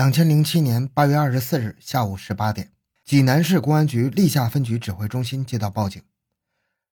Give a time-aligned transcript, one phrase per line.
[0.00, 2.72] 两千零七年八月二十四日下午十八点，
[3.04, 6.02] 济南市公安局历下分局指挥中心接到报警，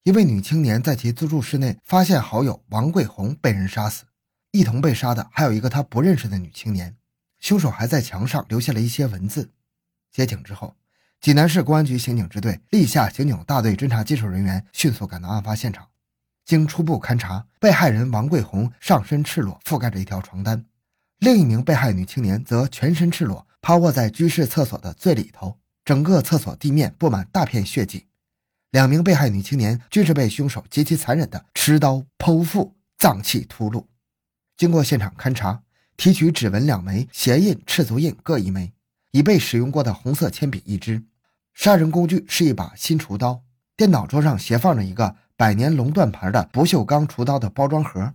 [0.02, 4.04] 一位女青年在其租住室内发现好友王桂红被人杀死，
[4.50, 6.98] 一同被杀的还有一个她不认识的女青年，
[7.40, 9.52] 凶手还在墙上留下了一些文字。
[10.12, 10.76] 接警之后，
[11.18, 15.88] 济南市公安局刑警支队历下刑警大队侦查技术人员迅速赶到案发现场，
[16.44, 20.62] 经初步勘查，被害人王桂红上身赤裸，覆盖着一条床单。
[21.18, 28.06] 另一名被害女青年则全身赤裸，趴卧在居室厕所的最里头，整个厕所地面布满大片血迹。
[28.70, 33.88] 两名被害女青年均是被凶手极其残忍的持刀剖腹，脏器吐露。
[34.56, 35.62] 经过现场勘查，
[35.96, 38.72] 提取指纹两枚，鞋印、赤足印各一枚，
[39.10, 41.02] 已被使用过的红色铅笔一支。
[41.52, 43.42] 杀人工具是一把新厨刀。
[43.76, 48.14] 电脑桌上斜放着一个百年龙断牌的不锈钢厨刀的包装盒。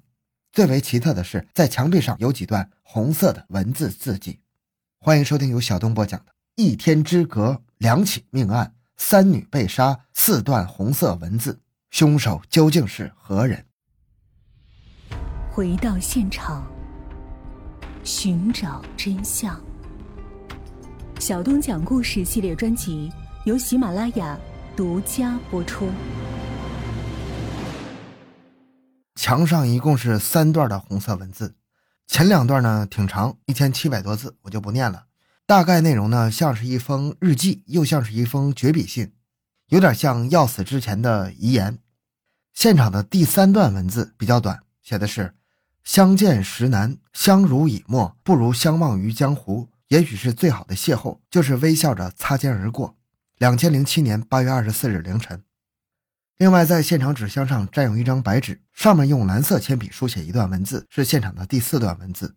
[0.54, 4.40] 最为奇特的是，在墙壁上有几段红色的文字字迹。
[5.00, 11.60] 欢迎收听由小东播讲的《一天之隔两起命案，三女被杀，四段红色文字，
[11.90, 13.66] 凶手究竟是何人？
[15.50, 16.64] 回到现场，
[18.04, 19.60] 寻找真相。
[21.20, 23.12] 小东讲故事系列专辑
[23.46, 24.38] 由喜马拉雅
[24.76, 25.90] 独家播出。
[29.16, 31.56] 墙上一共是三段的红色文字，
[32.08, 35.06] 前两段呢挺长，一千七百多字，我就不念了。
[35.46, 39.14] 大概内容呢像是一封日记，又像是一封绝笔信，
[39.68, 41.80] 有点像要死之前的遗言。
[42.54, 45.36] 现场的第三段文字比较短，写的是
[45.84, 49.70] ：“相见时难，相濡以沫，不如相忘于江湖。
[49.90, 52.96] 也许是最好的邂逅，就是微笑着擦肩而过。”
[53.38, 55.44] 两千零七年八月二十四日凌晨。
[56.38, 62.36] 另外，在现场纸箱上占有一张白纸，上面用蓝色铅笔书写一段文字，是现场的第四段文字，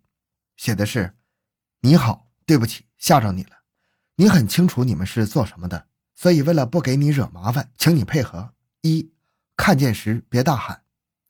[0.57, 1.15] 写的是
[1.81, 3.51] ：“你好，对不起，吓着你了。
[4.17, 8.53] 你很清楚你们是做什么的，所以为了不给你惹麻烦，请你配合。
[8.83, 9.11] 一，
[9.57, 10.83] 看见时别大喊；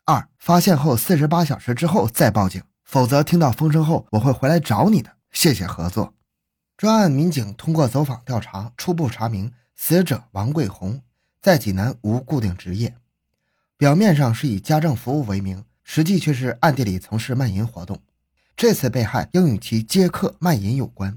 [0.04, 5.16] 二，发现后四十八小时之后再报警，否则听到风声后我会回来找你的。
[5.30, 6.14] 谢谢合作。”
[6.76, 11.00] 专案民警通过走访调查，初步查明死者王桂红。
[11.40, 12.94] 在济南无固定职业，
[13.76, 18.02] 表面上是以家政服务为名，实际却是暗地里从事卖淫活动。
[18.56, 21.16] 这次被害应与其接客卖淫有关。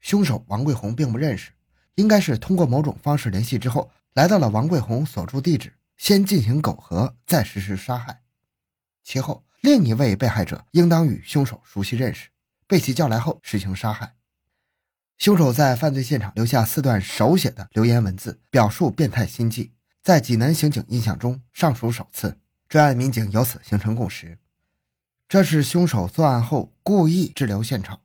[0.00, 1.52] 凶手王桂红并不认识，
[1.94, 8.20] 应该是通过某种方式联系之后，来到了王桂红所住地址，先进行苟合，再实施杀害。
[9.02, 12.28] 其后，另一位被害者应当与凶手熟悉认识，
[12.66, 14.17] 被其叫来后实行杀害。
[15.18, 22.38] 凶手在犯罪现场留下四段手写的留言文字，表述变态心迹，在济南刑警印象中尚属首次。
[22.68, 24.38] 专案民警由此形成共识：
[25.28, 28.00] 这是凶手作案后故意滞留现场，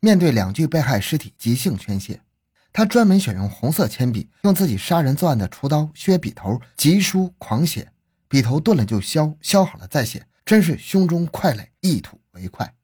[0.00, 2.20] 面对两具被害尸体即兴宣泄。
[2.72, 7.92] 他专门选用红色铅笔，用自己杀人作案的厨刀削笔头，急书狂写，
[8.26, 12.74] 笔头钝了就削，削好了再写，真是胸中快垒，一吐为快。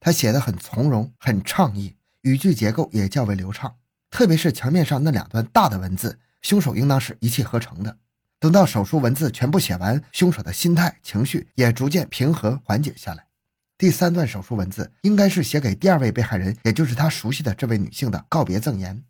[0.00, 1.96] 他写的很从容，很畅意。
[2.26, 3.76] 语句结构也较为流畅，
[4.10, 7.98] 特别是墙面上那两段大的文字，凶手应当是一气呵成的。
[8.40, 13.28] 等到手术文字全部写完，凶手的心态、情绪也逐渐平和缓解下来。
[13.78, 19.04] 第三段手术文字应该是写给第二位被害人，也就是他熟悉的这位女性的告别赠言，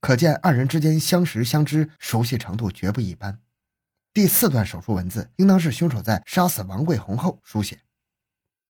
[0.00, 3.38] 可见二人之间相识相知、熟悉程度绝不一般。
[4.12, 7.78] 第四段手术文字应当是凶手在杀死王桂红后书写。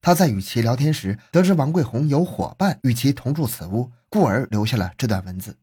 [0.07, 5.59] 他在与其聊天时，得知王桂红有伙伴与其同住此屋，故而留下了这段文字。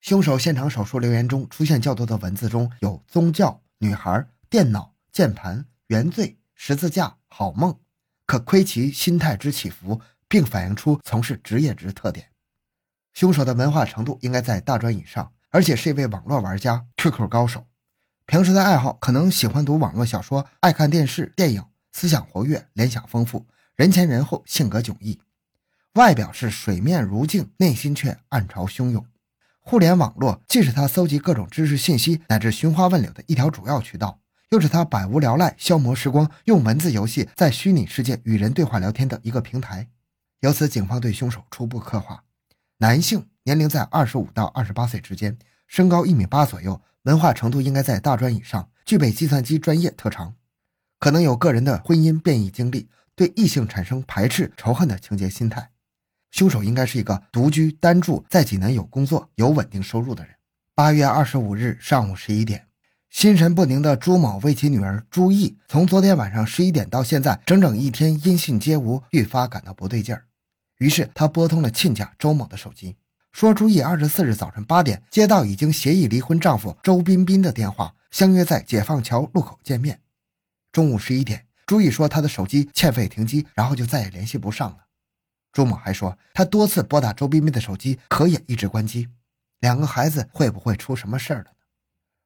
[0.00, 7.78] 凶手现场手术留言中出现较多的文字中有宗教、女孩、电脑、键盘、原罪、十字架、好梦，
[8.26, 12.30] 可窥其心态之起伏，并反映出从事职业之特点。
[13.12, 17.64] 凶手的文化程度应该在大专以上，而且是一位网络玩家、QQ 高手。
[18.26, 21.64] 平时的爱好可能喜欢读网络小说，爱看电视、电影。
[21.92, 23.46] 思想活跃，联想丰富，
[23.76, 25.20] 人前人后性格迥异，
[25.94, 29.04] 外表是水面如镜，内心却暗潮汹涌。
[29.58, 39.88] 互联网络既是他搜集各种知识信息乃至寻花问柳的一条主要渠道，又是他百无聊赖消磨时光、用文字游戏在虚拟世界与人对话聊天的一个平台。
[40.40, 42.24] 由此，警方对凶手初步刻画：
[42.78, 50.34] 男性，年龄在二十五到二十八岁之间，身高一米八左右，文化程度应该在大专以上，具备计算机专业特长。
[51.00, 52.86] 可能有个人的婚姻变异经历，
[53.16, 55.70] 对异性产生排斥、仇恨的情节心态。
[56.30, 60.34] 凶手应该是一个独居单住，在济南有工作、有稳定收入的人。
[60.74, 62.66] 八月二十五日上午十一点，
[63.08, 70.26] 心神不宁的朱某为其女儿朱毅从昨天晚上十一点到现在整整一天音信皆无，愈发感到不对劲儿。
[70.78, 72.96] 于是他拨通了亲家周某的手机，
[73.32, 79.98] 说朱毅二十四日早晨八点接到已经协议离婚丈夫周彬彬的电话，相约在解放桥路口见面。
[80.72, 84.78] 中午十一点，朱毅说他的手机欠费停机，然后就再也联系不上了。
[85.52, 89.08] 朱某还说，他多次拨打周彬彬的手机，可也一直关机。
[89.58, 91.50] 两个孩子会不会出什么事儿了呢？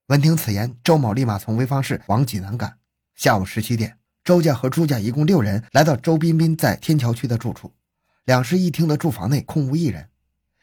[0.09, 2.79] 闻听此言，周某立马从潍坊市往济南赶。
[3.15, 7.73] 下午十七点，周家和朱家一共六人来到周彬彬在天桥区的住处。
[8.25, 10.11] 两室一厅的住房内空无一人，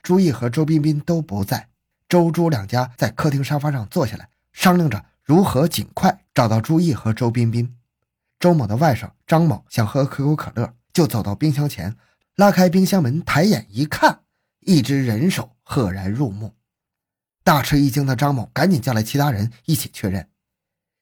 [0.03, 1.69] 朱毅和周彬彬都不在。
[2.07, 7.77] 周朱两家在客厅沙发上坐下来，商量着如何尽快找到朱毅和周彬彬。
[8.39, 11.95] 周某的外甥张某想喝可口可乐，就走到冰箱前。
[12.35, 14.21] 拉开冰箱门，抬眼一看，
[14.61, 16.55] 一只人手赫然入目。
[17.43, 20.27] 大吃一惊的张某赶紧叫来其他人一起确认。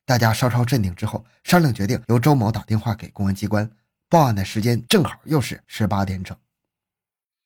[0.06, 3.70] 大家稍稍镇定之后，商量决定由周某打电话给公安机关
[4.10, 6.36] 报案的时间正好又是十八点整。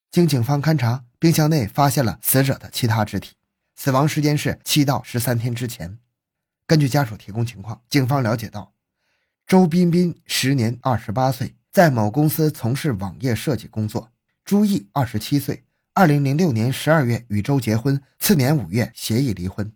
[0.10, 3.36] 经警方勘查，冰箱内发现了死者的其他肢体，
[3.76, 6.00] 死亡时间是七到十三天之前。
[6.66, 8.74] 根据家属提供情况，警方了解到，
[9.46, 11.56] 周彬彬时年二十八岁。
[11.72, 14.12] 在某公司从事网页设计工作。
[14.46, 15.64] 朱毅，二十七岁，
[15.96, 19.74] 二零零六年十二月与周结婚，次年五月协议离婚。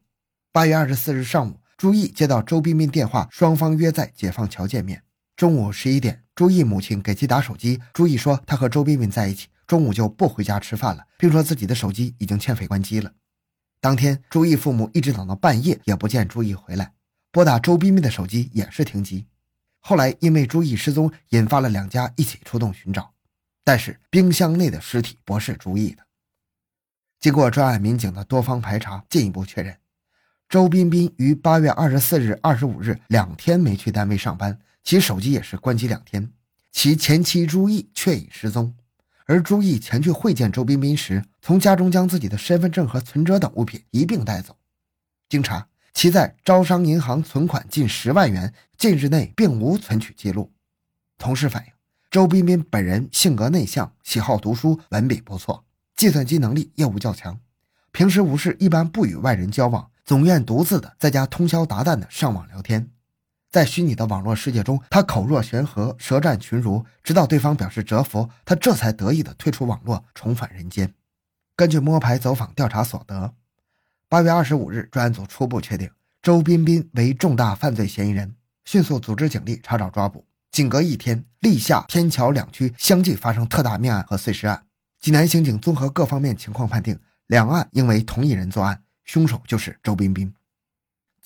[0.52, 5.02] 八月二十四日上午，朱毅接到周彬彬电话，双方约在解放桥见面。
[5.36, 13.12] 中午十一点，朱毅母亲给其打手机，朱毅说他和周彬彬在一起，中午就不回家吃饭了，并说自己的手机已经欠费关机了。
[13.80, 16.94] 当天，朱毅父母一直等到半夜也不见朱毅回来，
[17.32, 19.28] 拨打周彬彬的手机也是停机。
[19.80, 23.14] 后来因为朱毅失踪，引发了两家一起出动寻找，
[23.64, 26.04] 但是冰箱内的尸体不是朱毅的。
[27.20, 29.78] 经过专案民警的多方排查，进一步确认，
[30.50, 36.32] 周彬彬于八月二十四日、二十五日两天没去单位上班，其手机也是关机两天。
[36.72, 38.76] 其前妻朱毅却已失踪，
[39.28, 44.58] 而朱毅前去会见周彬彬时，从家中将自己的身份证和存折等物品一并带走。
[45.30, 45.68] 经查。
[45.94, 50.52] 其在招商银行存款近十万元，近日内并无存取记录。
[51.18, 51.72] 同事反映，
[52.12, 55.66] 周彬彬本人性格内向，喜好读书，文笔不错，
[55.96, 57.40] 计算机能力业务较强，
[57.92, 62.92] 平时无事一般不与外人交往，总愿独自的在家通宵达旦的上网聊天。
[63.50, 70.94] 在虚拟的网络世界中，他口若悬河，舌战群儒，直到对方表示折服，他这才得意的退出网络，重返人间。
[71.56, 73.34] 根据摸排走访调查所得。
[74.10, 75.90] 八月二十五日，专案组初步确定
[76.22, 78.36] 周彬彬为重大犯罪嫌疑人，
[78.66, 80.26] 迅速组织警力查找抓捕。
[80.52, 84.64] 仅隔一天，历下、天桥两区相继发生特大命案和碎尸案。
[85.00, 90.34] 济南刑警综合各方面情况判定，两案应为同一人作案，凶手就是周彬彬。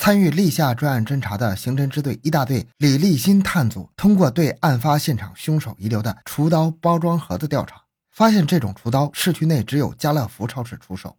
[0.04, 11.16] 参与历下专案侦查的刑侦支队一大队李立新探组，通过对案发现场凶手遗留的厨刀包装盒的调查，发现这种厨刀市区内只有家乐福超市出售。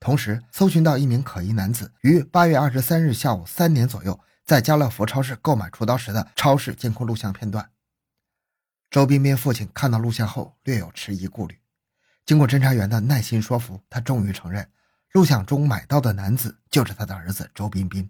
[0.00, 7.70] 同时，搜寻到一名可疑男子于八月二十三日下午三点左右在家乐福超市购买厨刀时的超市监控录像片段。
[8.90, 11.56] 周彬彬父亲看到录像后略有迟疑顾虑，
[12.26, 14.68] 经过侦查员的耐心说服，他终于承认
[15.12, 18.08] 录像中买到的男子就是他的儿子周彬彬。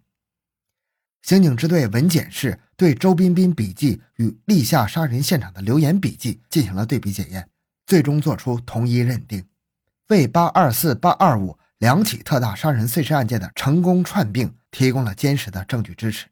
[1.22, 7.48] 刑警支队文检室对周彬彬笔记与立夏杀人现场的留言笔记进行了对比检验，
[7.86, 9.46] 最终作出同一认定，
[10.08, 11.58] 为八二四八二五。
[11.80, 16.26] 两起特大杀人碎尸案件的成功串并提供了坚实的证据支持。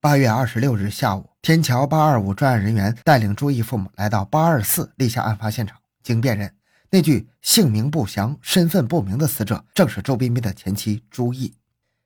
[0.00, 6.50] 八月二十六日下午，天桥八二五专案人员带领朱毅父母来到八二四立夏案发现场，经辨认，
[6.94, 11.52] 那具姓名不详、身份不明的死者正是周彬彬的前妻朱毅，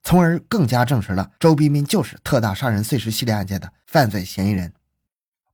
[0.03, 4.73] 从而更加证实了周彬彬就是特大杀人碎尸系列案件的犯罪嫌疑人。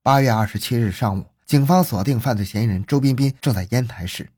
[0.04, 4.30] 八月二十七日上午，警方锁定犯罪嫌疑人周彬彬正在烟台市。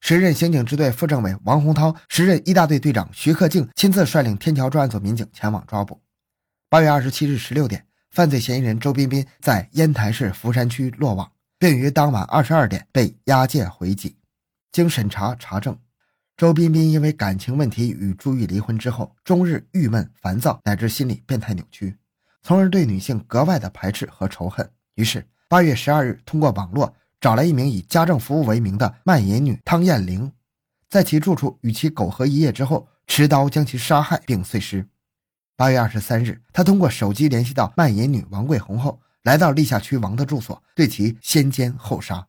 [0.00, 6.00] 时任刑警支队副政委王洪涛，时任一大队队长徐克敬亲自率领天桥专案组民警前往抓捕。
[6.68, 14.16] 八月二十七日十六点，犯罪嫌疑人周彬彬在烟台市福山区落网，并于当晚二十二点被押解回籍。
[14.72, 15.78] 经审查查证，
[16.36, 21.96] 周彬彬因为感情问题与朱玉离婚之后，终日郁闷烦躁，乃至心理变态扭曲，
[22.42, 24.70] 从而对女性格外的排斥和仇恨。
[24.94, 26.94] 于是八月十二日，通过网络。
[27.20, 30.32] 找来一名以家政服务为名的卖淫女汤艳玲，
[30.88, 34.88] 在其住处与其苟合一夜之后，持刀将其杀害并碎尸。
[35.54, 42.26] 八月二十三日，他通过手机联系到卖淫女王桂红后，来到历下区王的住所，对其先奸后杀。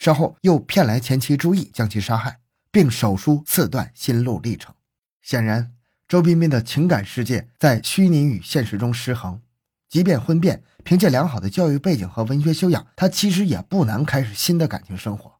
[0.00, 2.40] 稍后又骗来前妻朱毅将其杀害，
[2.72, 4.74] 并手书四段心路历程。
[5.20, 5.74] 显然，
[6.08, 9.42] 周彬彬的情感世界在虚拟与现实中失衡。
[9.90, 15.34] 即便婚变，凭借良好的教育背景和文学修养，他其实也不难开始新的感情生活。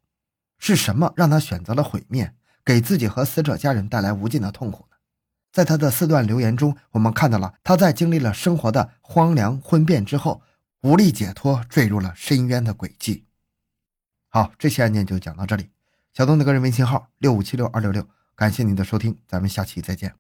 [0.59, 4.97] 是什么让他选择了毁灭，给自己和死者家人带来无尽的痛苦呢？
[5.51, 10.43] 在他的四段留言中，我们看到了他在经历了生活的荒凉婚变之后，
[10.83, 13.25] 无力解脱，坠入了深渊的轨迹。
[14.33, 15.71] 好，这期案件就讲到这里。
[16.13, 20.15] 小东的个人微信号六五七六二六六，感谢您的收听，咱们下期再见。